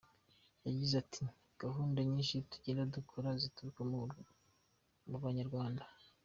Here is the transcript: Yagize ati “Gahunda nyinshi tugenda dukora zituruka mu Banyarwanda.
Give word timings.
Yagize 0.65 0.93
ati 1.03 1.23
“Gahunda 1.61 1.99
nyinshi 2.09 2.45
tugenda 2.51 2.83
dukora 2.95 3.29
zituruka 3.41 3.81
mu 5.09 5.17
Banyarwanda. 5.23 5.83